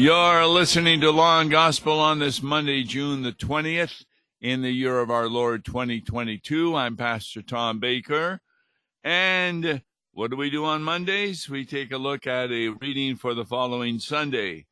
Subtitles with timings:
[0.00, 4.06] You're listening to Law and Gospel on this Monday, June the 20th,
[4.40, 6.74] in the year of our Lord 2022.
[6.74, 8.40] I'm Pastor Tom Baker.
[9.04, 9.82] And
[10.14, 11.50] what do we do on Mondays?
[11.50, 14.64] We take a look at a reading for the following Sunday,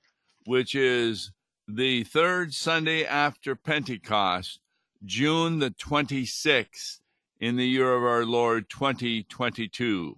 [0.46, 1.30] which is
[1.68, 4.60] the third Sunday after Pentecost,
[5.04, 7.00] June the 26th,
[7.38, 10.16] in the year of our Lord 2022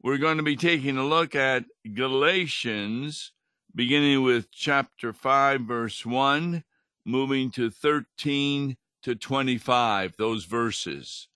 [0.00, 3.32] we're going to be taking a look at Galatians,
[3.74, 6.64] beginning with chapter 5, verse 1,
[7.04, 11.28] moving to 13 to 25, those verses.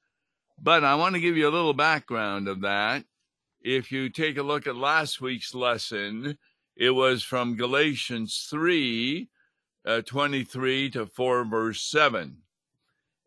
[0.60, 3.04] But I want to give you a little background of that.
[3.60, 6.38] If you take a look at last week's lesson,
[6.76, 9.28] it was from Galatians 3,
[9.84, 12.38] uh, 23 to 4, verse 7.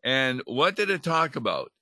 [0.02, 1.72] And what did it talk about?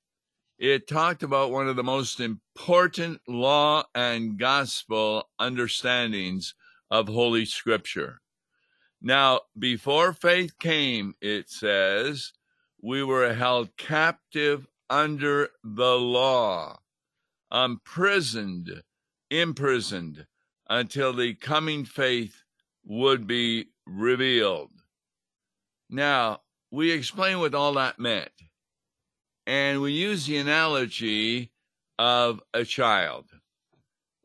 [0.58, 6.54] it talked about one of the most important law and gospel understandings
[6.90, 8.20] of Holy Scripture.
[9.00, 12.32] Now, before faith came, it says,
[12.82, 16.78] we were held captive under the law,
[17.52, 18.82] imprisoned,
[19.30, 20.26] imprisoned,
[20.68, 22.42] until the coming faith
[22.84, 24.70] would be revealed.
[25.90, 26.40] Now,
[26.70, 28.30] we explain what all that meant.
[29.46, 31.52] And we use the analogy
[31.98, 33.26] of a child.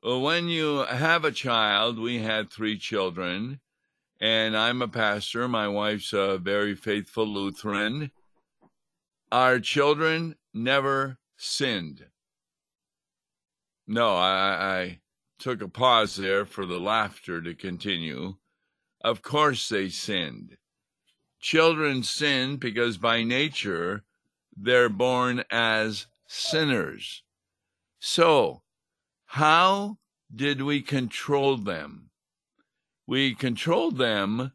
[0.02, 3.60] When you have a child, we had three children,
[4.22, 5.48] and I'm a pastor.
[5.50, 8.12] My wife's a very faithful Lutheran.
[9.30, 12.06] Our children never sinned.
[13.88, 15.00] No, I, I
[15.38, 18.36] took a pause there for the laughter to continue.
[19.02, 20.58] Of course, they sinned.
[21.42, 24.04] Children sin because by nature
[24.56, 27.24] they're born as sinners.
[28.00, 28.62] So,
[29.34, 30.00] how
[30.36, 32.10] did we control them?
[33.06, 34.54] We controlled them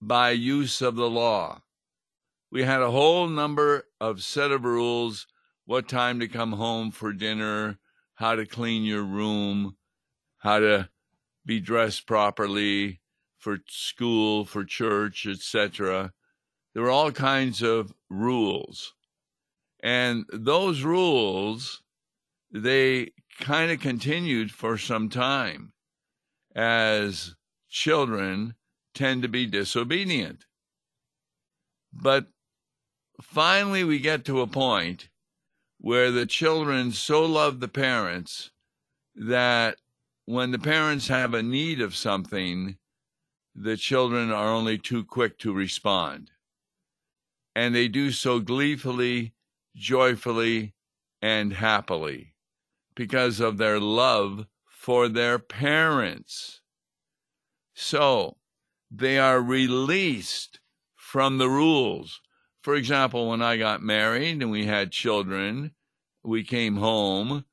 [0.00, 1.60] by use of the law.
[2.50, 5.26] We had a whole number of set of rules
[5.66, 7.78] what time to come home for dinner,
[8.14, 9.76] how to clean your room,
[10.38, 10.88] how to
[11.44, 13.02] be dressed properly
[13.38, 16.14] for school, for church, etc.
[16.72, 18.94] There were all kinds of rules.
[19.82, 21.82] And those rules,
[22.50, 25.72] they kind of continued for some time
[26.54, 27.34] as
[27.68, 28.54] children
[28.94, 30.44] tend to be disobedient.
[31.92, 32.26] But
[33.20, 35.08] finally, we get to a point
[35.78, 38.50] where the children so love the parents
[39.14, 39.76] that
[40.26, 42.76] when the parents have a need of something,
[43.54, 46.30] the children are only too quick to respond.
[47.54, 49.34] And they do so gleefully
[49.76, 50.74] joyfully
[51.20, 52.33] and happily
[52.94, 56.60] because of their love for their parents.
[57.74, 58.36] So
[58.90, 60.60] they are released
[60.94, 62.20] from the rules.
[62.62, 65.72] For example, when I got married and we had children,
[66.22, 67.44] we came home,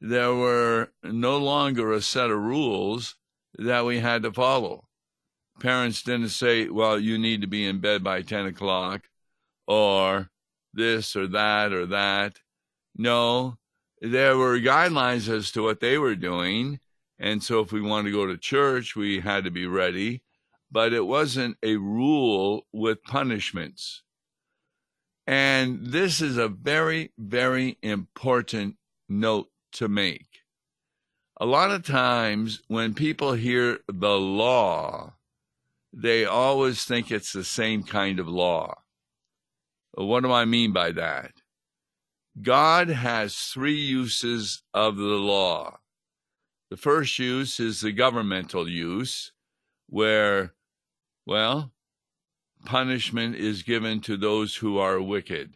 [0.00, 3.16] there were no longer a set of rules
[3.58, 4.88] that we had to follow.
[5.60, 9.02] Parents didn't say, well, you need to be in bed by 10 o'clock,
[9.66, 10.30] or
[10.72, 12.38] this or that or that.
[12.96, 13.58] No,
[14.02, 16.80] there were guidelines as to what they were doing.
[17.20, 20.22] And so if we wanted to go to church, we had to be ready.
[20.70, 24.02] But it wasn't a rule with punishments.
[25.26, 28.76] And this is a very, very important
[29.08, 30.26] note to make.
[31.40, 35.14] A lot of times when people hear the law,
[35.92, 38.74] they always think it's the same kind of law.
[39.92, 41.32] What do I mean by that?
[42.40, 45.78] God has three uses of the law.
[46.70, 49.32] The first use is the governmental use,
[49.88, 50.54] where,
[51.26, 51.72] well,
[52.64, 55.54] punishment is given to those who are wicked.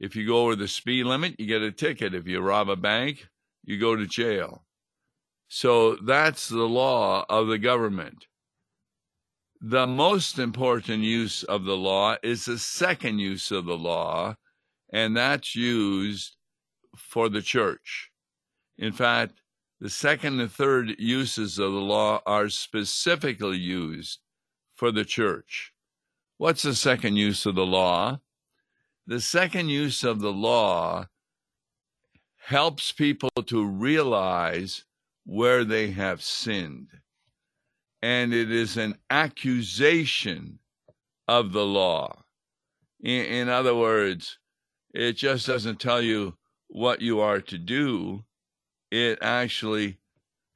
[0.00, 2.14] If you go over the speed limit, you get a ticket.
[2.14, 3.28] If you rob a bank,
[3.62, 4.64] you go to jail.
[5.48, 8.26] So that's the law of the government.
[9.60, 14.36] The most important use of the law is the second use of the law,
[14.94, 16.36] and that's used
[16.96, 18.12] for the church.
[18.78, 19.42] In fact,
[19.80, 24.20] the second and third uses of the law are specifically used
[24.76, 25.72] for the church.
[26.38, 28.20] What's the second use of the law?
[29.08, 31.08] The second use of the law
[32.38, 34.84] helps people to realize
[35.24, 36.88] where they have sinned
[38.04, 40.58] and it is an accusation
[41.26, 42.22] of the law.
[43.00, 44.38] In, in, other words,
[44.94, 46.36] it just doesn't tell you
[46.68, 48.24] what you are to do,
[48.90, 49.98] it actually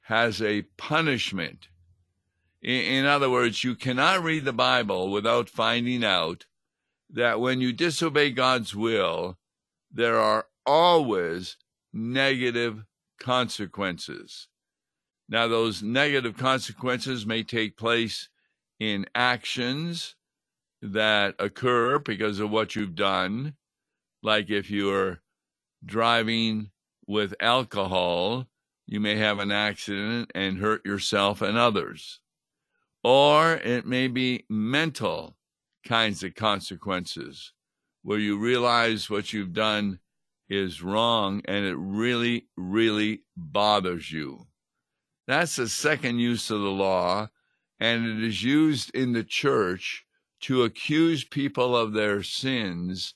[0.03, 1.69] has a punishment.
[2.63, 6.47] In, other words, you cannot read the Bible without finding out
[7.11, 9.39] that when you disobey God's will,
[9.93, 11.57] there are always
[11.93, 12.85] negative
[13.19, 14.49] consequences.
[15.29, 18.29] Now, those negative consequences may take place
[18.79, 20.15] in actions
[20.81, 23.55] that occur because of what you've done,
[24.23, 25.21] like if you're
[25.85, 26.71] driving
[27.07, 28.47] with alcohol,
[28.87, 32.21] you may have an accident and hurt yourself and others.
[33.05, 35.37] Or it may be mental
[35.85, 37.53] kinds of consequences
[38.03, 39.99] where you realize what you've done
[40.49, 44.47] is wrong and it really, really bothers you.
[45.27, 47.29] That's the second use of the law,
[47.79, 50.07] and it is used in the church
[50.41, 53.15] to accuse people of their sins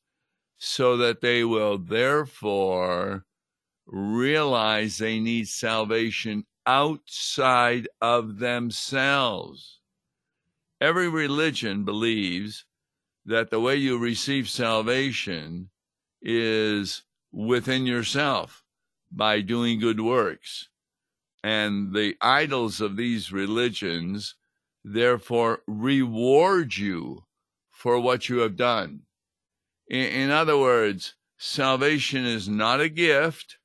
[0.65, 3.25] so that they will therefore
[3.85, 9.81] realize they need salvation outside of themselves.
[10.81, 12.65] Every religion believes
[13.27, 15.71] that the way you receive salvation
[16.23, 18.63] is within yourself
[19.11, 20.69] by doing good works.
[21.43, 24.37] And the idols of these religions
[24.85, 27.25] therefore reward you
[27.73, 29.07] for what you have done.
[29.93, 33.59] In, other words, salvation is not a gift,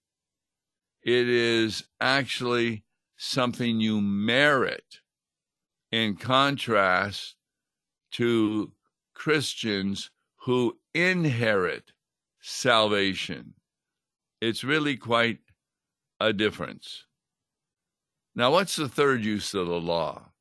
[1.01, 2.83] it is actually
[3.15, 4.99] something you merit,
[5.89, 7.35] in contrast
[8.11, 8.73] to
[9.13, 11.93] Christians who inherit
[12.41, 13.53] salvation.
[14.41, 15.39] It's really quite
[16.19, 17.05] a difference.
[18.35, 20.33] Now, what's the third use of the law?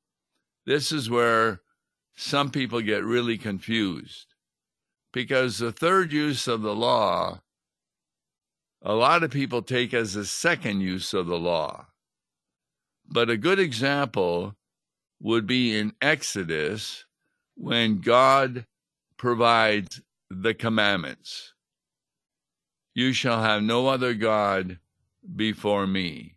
[0.66, 1.60] This is where
[2.16, 4.34] some people get really confused
[5.16, 7.40] because the third use of the law,
[8.82, 11.86] a lot of people take as the second use of the law.
[13.08, 14.56] But a good example
[15.18, 17.06] would be in Exodus
[17.54, 18.66] when God
[19.16, 21.54] provides the commandments.
[22.94, 24.78] You shall have no other God
[25.34, 26.36] before me.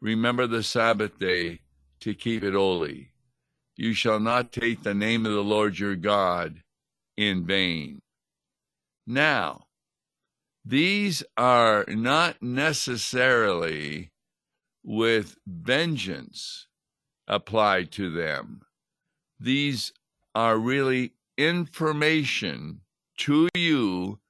[0.00, 1.58] Remember the Sabbath day
[1.98, 3.10] to keep it holy.
[3.74, 6.62] You shall not take the name of the Lord your God
[7.16, 8.00] in vain.
[9.06, 9.66] Now,
[10.64, 14.12] these are not necessarily
[14.84, 16.66] with vengeance
[17.26, 18.62] applied to them.
[19.40, 19.92] These
[20.34, 22.80] are really information
[23.18, 24.20] to you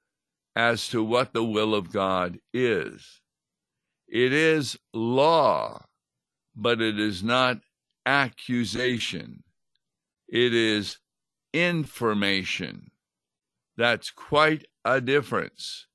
[0.55, 3.21] as to what the will of God is.
[4.07, 5.85] It is law,
[6.55, 7.61] but it is not
[8.05, 9.43] accusation,
[10.27, 10.97] it is
[11.53, 12.91] information.
[13.77, 15.87] That's quite a difference.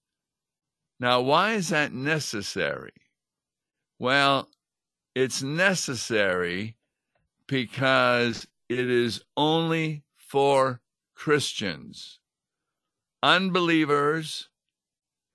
[1.00, 2.92] Now, why is that necessary?
[3.98, 4.48] Well,
[5.14, 6.76] it's necessary
[7.46, 10.80] because it is only for
[11.14, 12.18] Christians.
[13.22, 14.48] Unbelievers,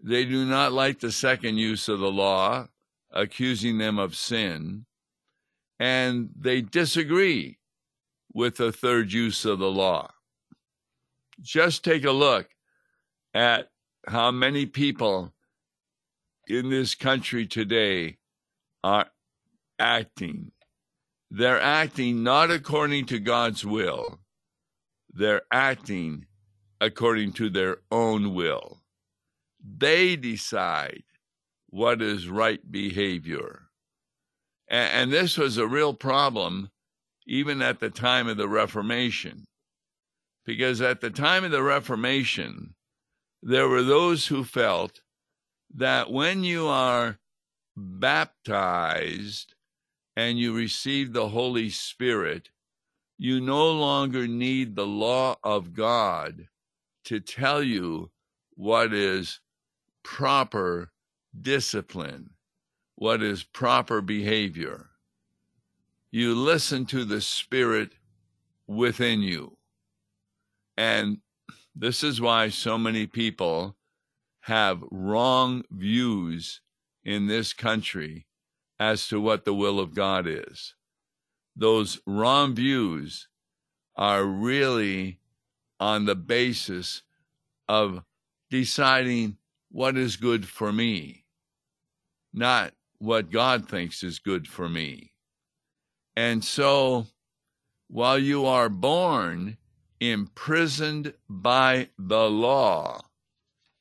[0.01, 2.68] they do not like the second use of the law,
[3.12, 4.86] accusing them of sin
[5.84, 7.57] and they disagree
[8.34, 10.12] with the third use of the law.
[11.42, 12.50] Just take a look
[13.34, 13.70] at
[14.08, 15.34] how many people
[16.48, 18.18] in this country today
[18.84, 19.08] are
[19.80, 20.52] acting.
[21.32, 24.20] They're acting not according to God's will,
[25.13, 26.25] they're acting
[26.80, 28.82] according to their own will.
[29.66, 31.04] They decide
[31.70, 33.70] what is right behavior.
[34.68, 36.70] And, and this was a real problem
[37.25, 39.46] even at the time of the Reformation.
[40.45, 42.75] Because at the time of the Reformation,
[43.41, 45.01] there were those who felt
[45.75, 47.19] that when you are
[47.75, 49.55] baptized
[50.15, 52.50] and you receive the Holy Spirit,
[53.17, 56.47] you no longer need the law of God
[57.05, 58.12] to tell you
[58.55, 59.39] what is
[60.03, 60.91] proper
[61.39, 62.33] discipline
[62.95, 64.89] what is proper behavior.
[66.12, 67.93] You listen to the Spirit
[68.67, 69.57] within you.
[70.77, 71.20] And
[71.75, 73.75] this is why so many people
[74.42, 76.62] have wrong views
[77.03, 78.25] in this country
[78.80, 80.75] as to what the will of God is.
[81.56, 83.27] Those wrong views
[83.96, 85.20] are really
[85.80, 87.03] on the basis
[87.68, 88.03] of
[88.50, 89.38] deciding
[89.70, 91.25] what is good for me,
[92.34, 95.12] not what God thinks is good for me.
[96.15, 97.08] And so,
[97.88, 99.58] while you are born
[100.12, 103.01] imprisoned by the law,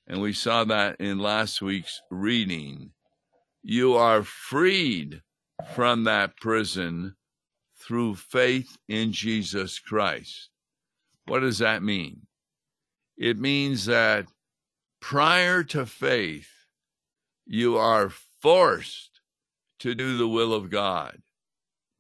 [0.06, 2.90] and we saw that in last week's reading,
[3.62, 5.22] you are freed
[5.74, 7.16] from that prison
[7.78, 10.50] through faith in Jesus Christ.
[11.26, 12.26] What does that mean?
[13.16, 14.26] It means that
[15.00, 16.48] prior to faith,
[17.46, 18.10] you are
[18.40, 19.20] forced
[19.80, 21.22] to do the will of God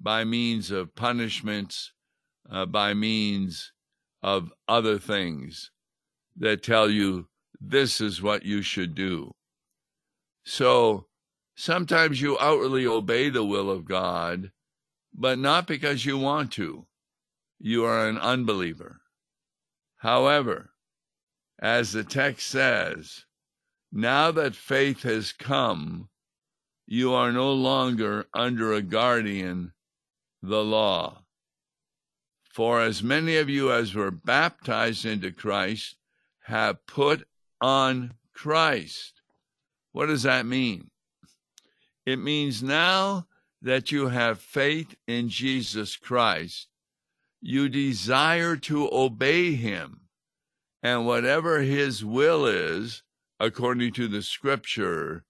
[0.00, 1.92] by means of punishments,
[2.50, 3.71] uh, by means
[4.22, 5.70] of other things
[6.36, 7.28] that tell you
[7.60, 9.32] this is what you should do.
[10.44, 11.06] So
[11.54, 14.50] sometimes you outwardly obey the will of God,
[15.14, 16.86] but not because you want to.
[17.58, 19.00] You are an unbeliever.
[19.98, 20.70] However,
[21.60, 23.24] as the text says,
[23.92, 26.08] now that faith has come,
[26.86, 29.72] you are no longer under a guardian,
[30.42, 31.21] the law.
[32.52, 35.96] For as many of you as were baptized into Christ
[36.44, 37.26] have put
[37.62, 39.22] on Christ.
[39.92, 40.90] What does that mean?
[42.04, 43.26] It means now
[43.62, 46.68] that you have faith in Jesus Christ,
[47.40, 50.02] you desire to obey him
[50.82, 53.02] and whatever his will is,
[53.40, 55.24] according to the scripture,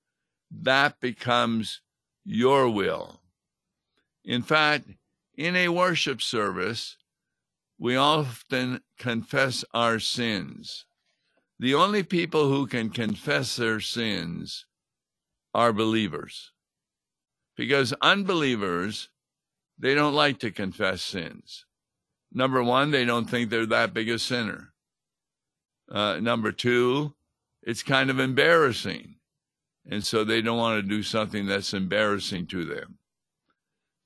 [0.50, 1.82] that becomes
[2.24, 3.20] your will.
[4.24, 4.88] In fact,
[5.36, 6.96] in a worship service,
[7.82, 10.86] we often confess our sins.
[11.58, 14.66] The only people who can confess their sins
[15.52, 16.52] are believers.
[17.56, 19.08] Because unbelievers,
[19.80, 21.66] they don't like to confess sins.
[22.32, 24.72] Number one, they don't think they're that big a sinner.
[25.90, 27.14] Uh, number two,
[27.64, 29.16] it's kind of embarrassing.
[29.90, 32.98] And so they don't want to do something that's embarrassing to them.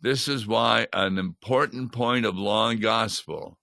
[0.00, 3.58] This is why an important point of law and gospel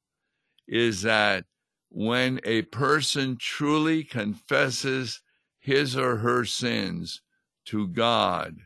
[0.68, 1.46] is that
[1.90, 5.22] when a person truly confesses
[5.60, 7.22] his or her sins
[7.66, 8.58] to God,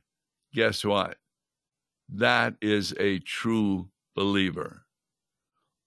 [0.53, 1.17] guess what?
[2.09, 4.85] That is a true believer.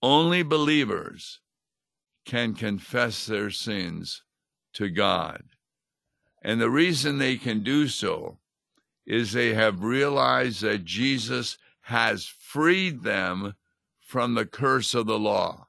[0.02, 1.40] Only believers
[2.24, 4.22] can confess their sins
[4.74, 5.42] to God.
[6.42, 8.38] And the reason they can do so
[9.06, 13.54] is they have realized that Jesus has freed them
[14.00, 15.66] from the curse of the law.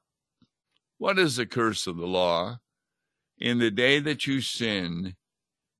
[1.02, 2.60] What is the curse of the law?
[3.36, 5.16] In the day that you sin,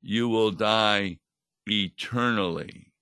[0.01, 1.21] you will die
[1.65, 2.93] eternally.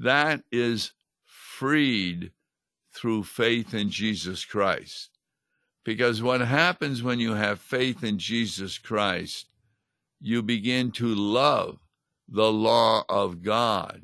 [0.00, 0.94] That is
[1.24, 2.32] freed
[2.92, 5.10] through faith in Jesus Christ.
[5.84, 9.46] Because what happens when you have faith in Jesus Christ,
[10.20, 11.78] you begin to love
[12.28, 14.02] the law of God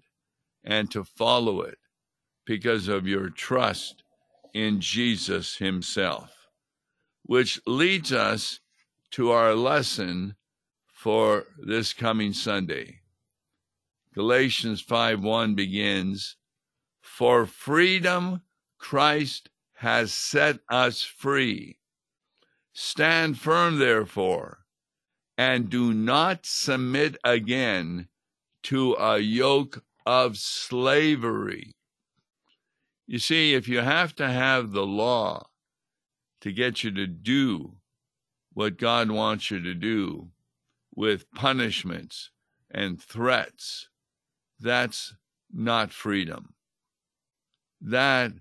[0.63, 1.79] and to follow it
[2.47, 4.05] because of your trust
[4.55, 6.42] in Jesus Himself.
[7.25, 8.61] Which leads us
[9.13, 10.37] to our lesson
[10.87, 13.01] for this coming Sunday.
[14.15, 16.37] Galatians 5 1 begins,
[17.01, 18.43] For freedom
[18.79, 21.79] Christ has set us free.
[22.73, 24.65] Stand firm, therefore,
[25.37, 28.09] and do not submit again
[28.65, 31.75] to a yoke of slavery.
[33.07, 35.49] You see, if you have to have the law
[36.43, 37.77] to get you to do
[38.53, 40.29] what God wants you to do
[40.95, 42.31] with punishments
[42.71, 43.89] and threats,
[44.61, 45.15] that's
[45.53, 46.55] not freedom.
[47.81, 48.33] That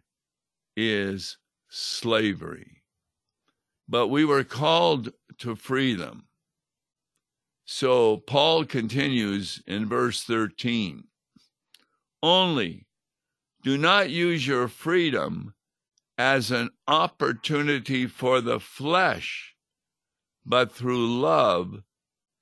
[0.75, 1.38] is
[1.70, 2.84] slavery.
[3.88, 6.25] But we were called to freedom.
[7.65, 11.03] So Paul continues in verse 13
[12.24, 12.88] Only
[13.63, 15.53] do not use your freedom
[16.22, 19.56] as an opportunity for the flesh,
[20.46, 21.82] but through love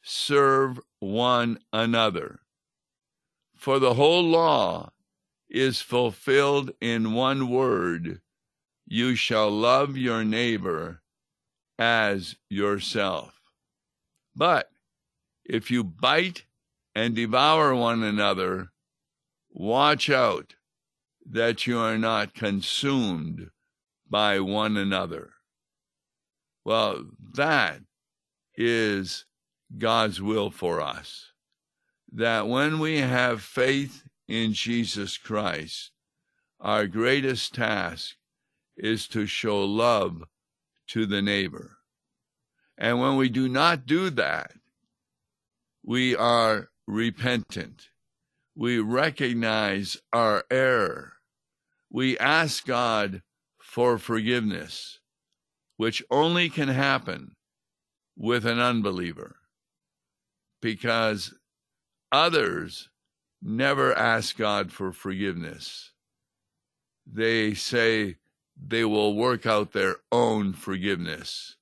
[0.01, 2.41] serve one another.
[3.55, 4.91] For the whole law
[5.49, 8.19] is fulfilled in one word
[8.85, 11.01] you shall love your neighbor
[11.77, 13.39] as yourself.
[14.35, 14.69] But
[15.45, 16.43] if you bite
[16.93, 18.73] and devour one another,
[19.49, 20.55] watch out
[21.25, 23.51] that you are not consumed
[24.09, 25.31] by one another.
[26.65, 27.81] Well, that
[28.55, 29.25] is
[29.77, 31.31] God's will for us.
[32.11, 35.91] That when we have faith in Jesus Christ,
[36.59, 38.15] our greatest task
[38.75, 40.23] is to show love
[40.87, 41.77] to the neighbor.
[42.77, 44.51] And when we do not do that,
[45.83, 47.89] we are repentant.
[48.55, 51.13] We recognize our error.
[51.89, 53.21] We ask God
[53.69, 54.99] for forgiveness,
[55.77, 57.35] which only can happen
[58.17, 59.35] with an unbeliever
[60.59, 61.35] because
[62.11, 62.89] others
[63.43, 65.91] never ask God for forgiveness.
[67.05, 68.15] They say
[68.57, 71.55] they will work out their own forgiveness.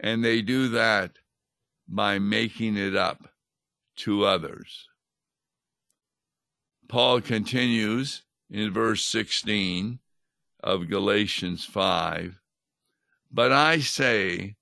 [0.00, 1.18] And they do that
[1.86, 3.28] by making it up
[3.96, 4.88] to others.
[6.88, 9.98] Paul continues in verse 16
[10.62, 12.40] of Galatians 5
[13.30, 14.56] But I say,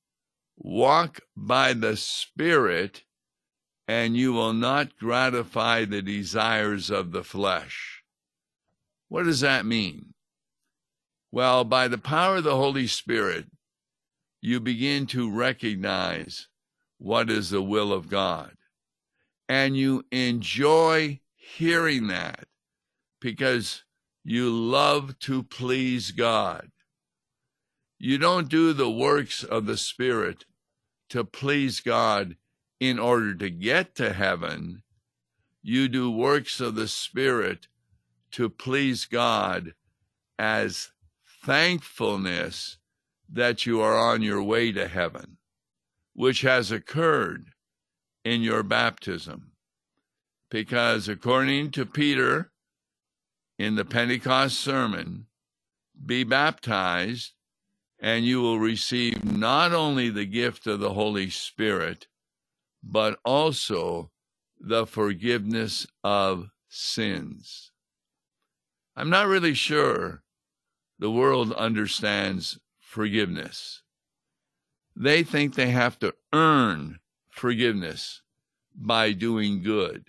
[0.57, 3.05] walk by the Spirit,
[3.89, 8.03] and you will not gratify the desires of the flesh.
[9.09, 10.15] What does that mean?
[11.31, 13.47] Well, by the power of the Holy Spirit,
[14.41, 16.49] you begin to recognize
[16.99, 18.53] what is the will of God.
[19.49, 22.47] And you enjoy hearing that
[23.21, 23.85] because
[24.29, 26.73] you love to please God.
[27.97, 30.45] You don't do the works of the Spirit
[31.11, 32.37] to please God
[32.81, 34.83] in order to get to heaven.
[35.63, 37.69] You do works of the Spirit
[38.33, 39.75] to please God
[40.41, 40.91] as
[41.45, 42.79] thankfulness
[43.33, 45.37] that you are on your way to heaven,
[46.15, 47.51] which has occurred
[48.25, 49.53] in your baptism.
[50.51, 52.51] Because according to Peter
[53.59, 55.27] in the Pentecost sermon,
[56.05, 57.33] be baptized
[57.99, 62.07] and you will receive not only the gift of the Holy Spirit,
[62.83, 64.11] but also
[64.61, 67.73] the forgiveness of sins.
[68.95, 70.23] I'm not really sure
[70.99, 73.83] the world understands forgiveness.
[74.95, 78.23] They think they have to earn forgiveness
[78.75, 80.05] by doing good.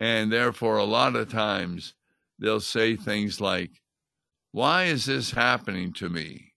[0.00, 1.94] And therefore, a lot of times
[2.38, 3.70] they'll say things like,
[4.52, 6.52] Why is this happening to me?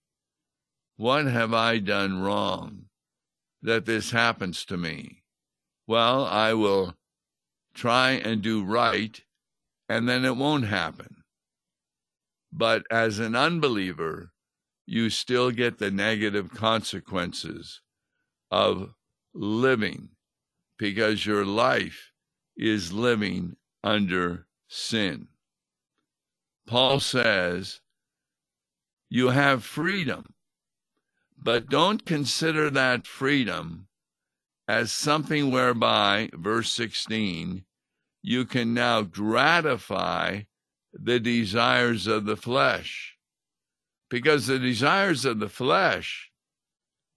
[0.96, 2.86] What have I done wrong
[3.62, 5.24] that this happens to me?
[5.86, 6.96] Well, I will
[7.74, 9.22] try and do right,
[9.88, 11.18] and then it won't happen.
[12.52, 14.32] But as an unbeliever,
[14.88, 17.82] you still get the negative consequences
[18.50, 18.94] of
[19.34, 20.10] living
[20.78, 22.12] because your life
[22.56, 25.28] is living under sin.
[26.68, 27.82] Paul says,
[29.10, 30.36] You have freedom
[31.38, 33.88] but don't consider that freedom
[34.68, 37.64] as something whereby, verse 16,
[38.22, 40.42] you can now gratify
[40.92, 43.18] the desires of the flesh.
[44.10, 46.32] Because the desires of the flesh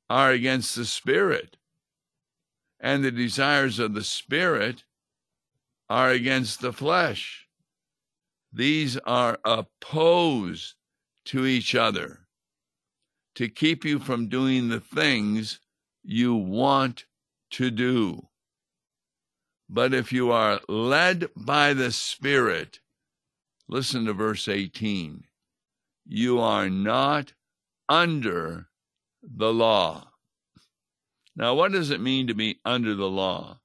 [0.08, 1.56] are against the spirit,
[2.78, 4.84] and the desires of the spirit
[5.88, 7.48] are against the flesh.
[8.52, 10.74] These are opposed
[11.26, 12.26] to each other
[13.36, 15.60] to keep you from doing the things
[16.02, 17.04] you want
[17.50, 18.28] to do.
[19.68, 22.80] But if you are led by the Spirit,
[23.68, 25.24] listen to verse 18,
[26.04, 27.34] you are not
[27.88, 28.68] under
[29.22, 30.08] the law.
[31.36, 33.60] Now, what does it mean to be under the law?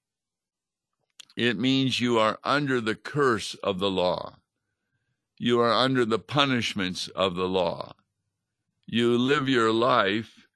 [1.36, 4.38] It means you are under the curse of the law.
[5.38, 7.94] You are under the punishments of the law
[8.88, 10.48] you live your life,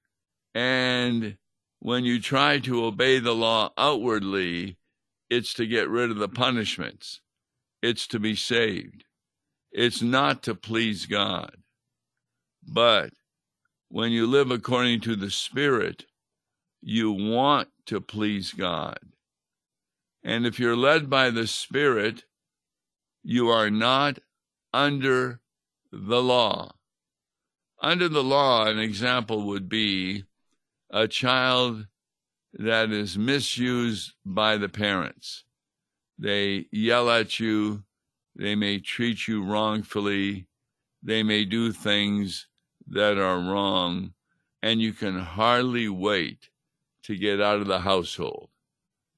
[0.54, 1.38] and
[1.80, 4.78] when you try to obey the law outwardly,
[5.30, 7.22] it's to get rid of the punishments,
[7.82, 9.06] it's to be saved,
[9.72, 11.56] it's not to please God.
[12.64, 13.12] But
[13.90, 16.06] when you live according to the Spirit,
[16.82, 19.00] you want to please God.
[20.24, 22.26] And if you're led by the Spirit,
[23.24, 24.20] you are not
[24.74, 25.40] under
[25.92, 26.72] the law.
[27.82, 30.26] Under the law, an example would be
[30.90, 31.88] a child
[32.54, 35.44] that is misused by the parents.
[36.18, 37.84] They yell at you,
[38.36, 40.48] they may treat you wrongfully,
[41.02, 42.48] they may do things
[42.88, 44.14] that are wrong,
[44.62, 46.50] and you can hardly wait
[47.04, 48.50] to get out of the household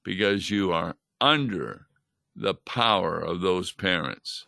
[0.04, 1.88] because you are under
[2.36, 4.46] the power of those parents.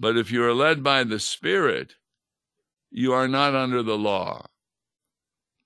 [0.00, 1.96] But if you are led by the Spirit,
[2.90, 4.46] you are not under the law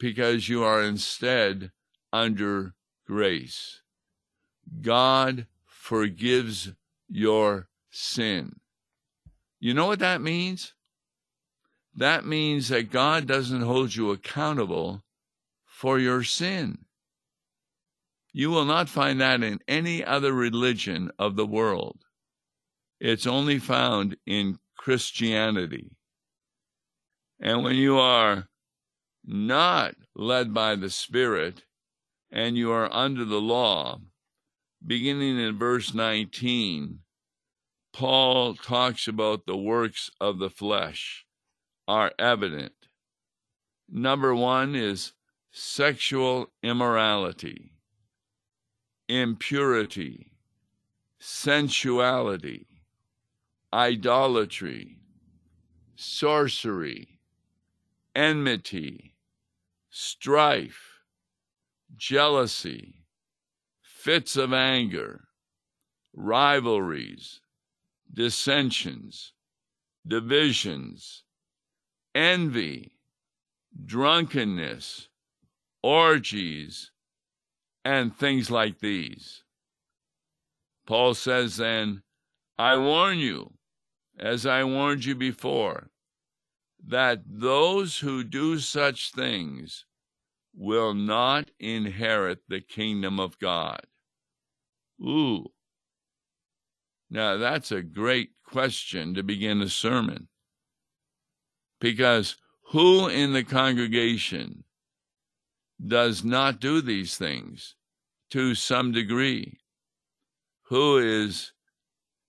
[0.01, 1.71] because you are instead
[2.13, 2.75] under
[3.07, 3.81] grace.
[4.81, 6.73] God forgives
[7.09, 8.57] your sin.
[9.61, 10.75] You know what that means?
[11.95, 15.05] That means that God doesn't hold you accountable
[15.65, 16.87] for your sin.
[18.33, 22.04] You will not find that in any other religion of the world.
[23.05, 25.91] It's only found in Christianity.
[27.39, 28.49] And when you are
[29.23, 31.65] not led by the Spirit
[32.33, 34.01] and you are under the law,
[34.87, 37.01] beginning in verse 19,
[37.93, 41.27] Paul talks about the works of the flesh
[41.87, 42.73] are evident.
[43.87, 45.13] Number one is
[45.53, 47.75] sexual immorality,
[49.11, 50.33] impurity,
[51.19, 52.67] sensuality,
[53.75, 55.01] idolatry,
[55.97, 57.19] sorcery,
[58.15, 59.17] enmity,
[59.91, 61.01] strife,
[61.97, 63.05] jealousy,
[63.83, 65.25] fits of anger,
[66.15, 67.41] rivalries,
[68.13, 69.33] dissensions,
[70.07, 71.25] divisions,
[72.15, 72.93] envy,
[73.85, 75.09] drunkenness,
[75.83, 76.93] orgies,
[77.85, 79.43] and things like these.
[80.87, 82.05] Paul says then,
[82.57, 83.55] I warn you,
[84.19, 85.91] as I warned you before,
[86.87, 89.87] that those who do such things
[90.55, 93.81] will not inherit the kingdom of God.
[95.01, 95.47] Ooh.
[97.11, 100.29] Now, that's a great question to begin a sermon.
[101.81, 102.37] Because
[102.71, 104.65] who in the congregation
[105.85, 107.75] does not do these things
[108.31, 109.59] to some degree?
[110.69, 111.53] Who is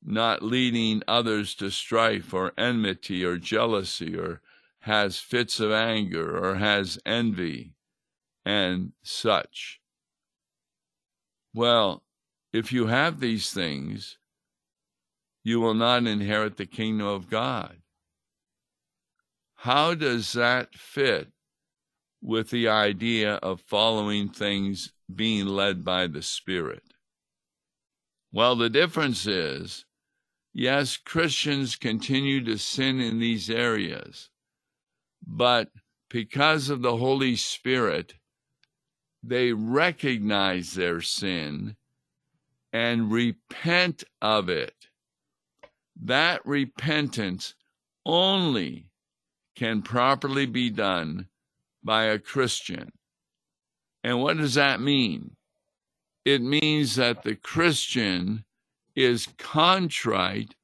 [0.06, 4.41] not leading others to strife or enmity or jealousy or
[4.80, 7.74] has fits of anger or has envy
[8.46, 9.82] and such?
[11.54, 12.04] Well,
[12.54, 14.18] if you have these things,
[15.44, 17.78] you will not inherit the kingdom of God.
[19.56, 21.30] How does that fit
[22.22, 26.84] with the idea of following things being led by the Spirit?
[28.32, 29.86] Well, the difference is
[30.56, 34.30] yes, Christians continue to sin in these areas,
[35.28, 35.70] but
[36.10, 38.15] because of the Holy Spirit,
[39.22, 41.76] they recognize their sin
[42.72, 44.88] and repent of it.
[46.02, 47.54] That repentance
[48.06, 48.88] only
[49.56, 51.28] can properly be done
[51.84, 52.91] by a Christian.
[54.04, 55.36] And what does that mean?
[56.24, 58.46] It means that the Christian
[58.96, 60.56] is contrite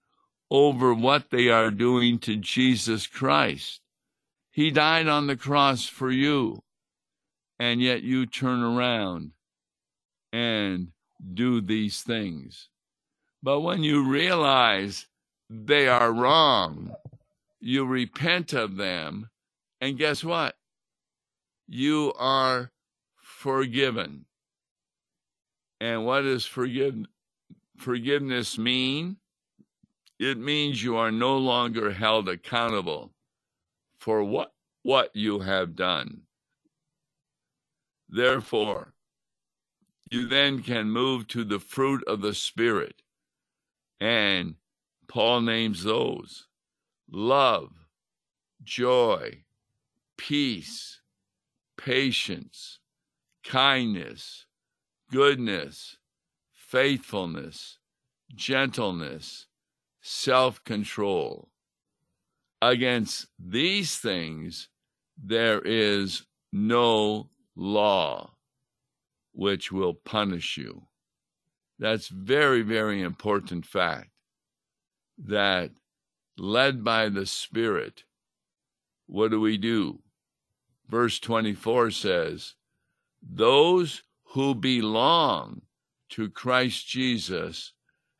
[0.50, 3.82] over what they are doing to Jesus Christ.
[4.52, 6.63] He died on the cross for you,
[7.60, 9.32] and yet you turn around
[10.34, 10.89] and
[11.34, 12.70] do these things.
[13.44, 15.08] But when you realize
[15.50, 16.96] they are wrong,
[17.60, 19.30] you repent of them,
[19.80, 20.56] and guess what?
[21.67, 22.72] You are
[23.15, 24.26] forgiven.
[25.80, 26.96] And what is does forgive,
[27.82, 29.17] forgiveness mean?
[30.20, 33.12] It means you are no longer held accountable
[33.98, 36.22] for what, what you have done.
[38.08, 38.94] Therefore,
[40.12, 43.02] you then can move to the fruit of the Spirit.
[44.00, 44.56] And
[45.08, 46.48] Paul names those
[47.10, 47.72] love,
[48.63, 49.44] joy,
[50.17, 51.02] peace,
[51.78, 52.80] patience,
[53.44, 54.46] kindness,
[55.12, 55.98] goodness,
[56.71, 57.79] faithfulness,
[58.34, 59.47] gentleness,
[60.01, 61.49] self control.
[62.62, 64.69] Against these things
[65.21, 68.31] there is no law
[69.34, 70.84] which will punish you.
[71.77, 74.12] That's very, very important fact
[75.17, 75.71] that
[76.38, 78.03] led by the Spirit,
[79.07, 79.99] what do we do?
[80.88, 82.55] Verse 24 says,
[83.21, 84.03] Those
[84.34, 85.63] who belong
[86.12, 87.74] to Christ Jesus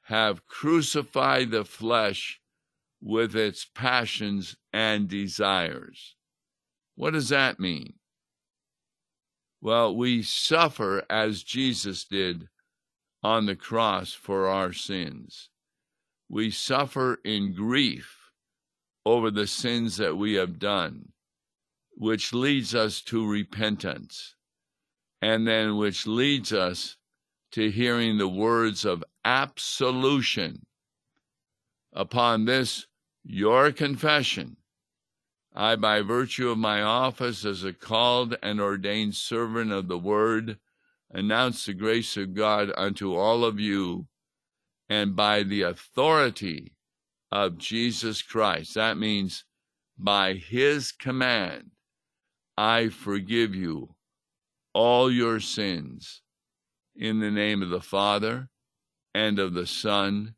[0.04, 2.40] have crucified the flesh
[3.02, 6.16] with its passions and desires.
[6.96, 7.94] What does that mean?
[9.62, 12.48] Well, we suffer as Jesus did
[13.24, 15.52] on the cross for our sins
[16.32, 18.32] we suffer in grief
[19.06, 21.10] over the sins that we have done,
[21.92, 24.36] which leads us to repentance,
[25.22, 26.96] and then which leads us
[27.52, 30.66] to hearing the words of absolution.
[31.94, 32.88] Upon this,
[33.24, 34.58] your confession,
[35.54, 40.58] I, by virtue of my office as a called and ordained servant of the word,
[41.10, 44.08] announce the grace of God unto all of you
[44.88, 46.74] and by the authority
[47.32, 48.76] of Jesus Christ.
[48.76, 49.44] That means
[49.98, 51.72] by his command,
[52.58, 53.96] I forgive you
[54.74, 56.22] all your sins
[56.96, 58.50] in the name of the Father
[59.14, 60.36] and of the Son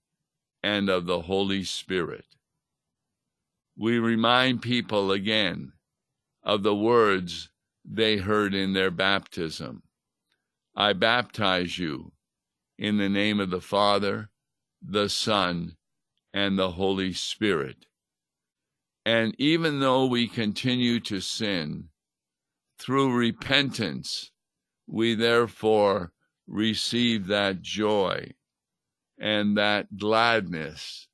[0.62, 2.26] and of the Holy Spirit.
[3.78, 5.74] We remind people again
[6.44, 7.50] of the words
[7.86, 9.84] they heard in their baptism
[10.76, 12.14] I baptize you
[12.80, 14.30] in the name of the Father,
[14.82, 15.78] the Son,
[16.34, 17.86] and the Holy Spirit.
[19.06, 21.90] And even though we continue to sin,
[22.80, 24.32] through repentance,
[24.88, 26.12] we therefore
[26.48, 28.32] receive that joy
[29.18, 31.08] and that gladness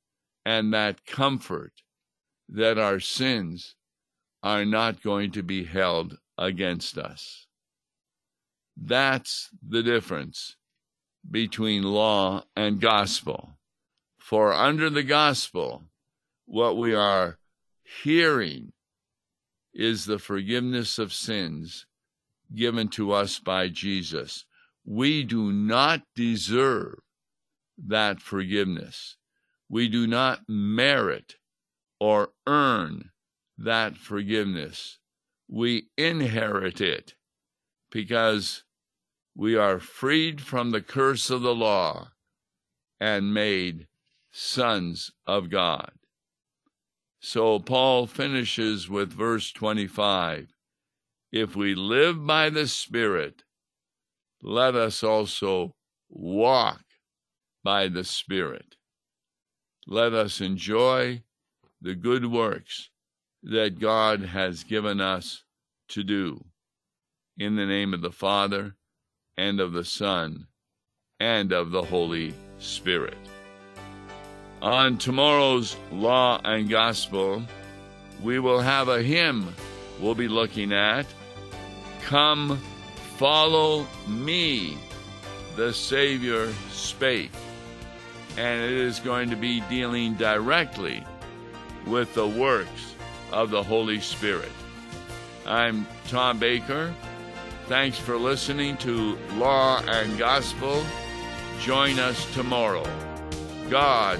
[0.44, 1.72] and that comfort
[2.48, 3.76] that our sins
[4.42, 7.46] are not going to be held against us.
[8.76, 10.56] That's the difference
[11.30, 13.58] between law and gospel.
[14.18, 15.84] For under the gospel,
[16.46, 17.38] what we are
[18.02, 18.72] hearing
[19.74, 21.86] is the forgiveness of sins
[22.54, 24.44] given to us by Jesus.
[24.92, 26.98] We do not deserve
[27.78, 29.18] that forgiveness.
[29.68, 31.36] We do not merit
[32.00, 33.12] or earn
[33.56, 34.98] that forgiveness.
[35.48, 37.14] We inherit it
[37.92, 38.64] because
[39.36, 42.10] we are freed from the curse of the law
[42.98, 43.86] and made
[44.32, 45.92] sons of God.
[47.20, 50.48] So Paul finishes with verse 25
[51.30, 53.44] If we live by the Spirit,
[54.42, 55.74] let us also
[56.08, 56.82] walk
[57.62, 58.76] by the Spirit.
[59.86, 61.22] Let us enjoy
[61.80, 62.90] the good works
[63.42, 65.44] that God has given us
[65.88, 66.44] to do.
[67.38, 68.76] In the name of the Father,
[69.36, 70.46] and of the Son,
[71.18, 73.16] and of the Holy Spirit.
[74.60, 77.42] On tomorrow's Law and Gospel,
[78.22, 79.54] we will have a hymn
[80.00, 81.06] we'll be looking at.
[82.02, 82.60] Come,
[83.20, 84.78] follow me,
[85.54, 87.30] the Savior spake.
[88.38, 91.04] And it is going to be dealing directly
[91.86, 92.94] with the works
[93.30, 94.50] of the Holy Spirit.
[95.44, 96.94] I'm Tom Baker.
[97.66, 100.82] Thanks for listening to Law and Gospel.
[101.60, 102.86] Join us tomorrow.
[103.68, 104.18] God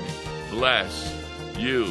[0.50, 1.10] bless
[1.56, 1.90] you.